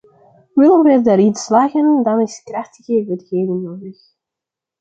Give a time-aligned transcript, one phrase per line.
[0.55, 3.97] Willen we daarin slagen, dan is krachtige wetgeving nodig.